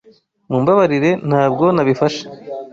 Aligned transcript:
Mumbabarire, 0.49 1.11
ntabwo 1.29 1.65
nabifashe. 1.75 2.23